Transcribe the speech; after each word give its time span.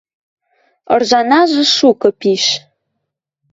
Ыржанажы 0.95 1.63
шукы 1.75 2.09
пиш. 2.19 2.45